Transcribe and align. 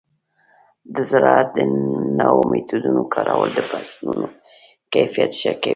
د 0.93 0.95
زراعت 1.09 1.49
د 1.57 1.59
نوو 2.19 2.41
میتودونو 2.51 3.01
کارول 3.13 3.49
د 3.55 3.59
فصلونو 3.69 4.27
کیفیت 4.93 5.31
ښه 5.39 5.51
کوي. 5.61 5.69